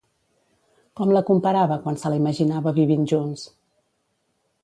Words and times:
Com 0.99 1.11
la 1.15 1.21
comparava 1.27 1.77
quan 1.83 2.01
se 2.03 2.11
la 2.13 2.19
imaginava 2.21 2.75
vivint 2.79 3.07
junts? 3.13 3.47